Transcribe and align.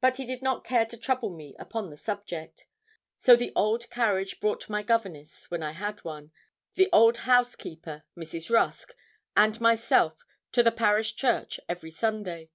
But 0.00 0.16
he 0.16 0.26
did 0.26 0.42
not 0.42 0.64
care 0.64 0.84
to 0.84 0.96
trouble 0.96 1.30
me 1.30 1.54
upon 1.60 1.90
the 1.90 1.96
subject. 1.96 2.66
So 3.18 3.36
the 3.36 3.52
old 3.54 3.88
carriage 3.88 4.40
brought 4.40 4.68
my 4.68 4.82
governess, 4.82 5.48
when 5.48 5.62
I 5.62 5.70
had 5.74 6.02
one, 6.02 6.32
the 6.74 6.88
old 6.92 7.18
housekeeper, 7.18 8.02
Mrs. 8.16 8.50
Rusk, 8.52 8.94
and 9.36 9.60
myself 9.60 10.26
to 10.50 10.64
the 10.64 10.72
parish 10.72 11.14
church 11.14 11.60
every 11.68 11.92
Sunday. 11.92 12.50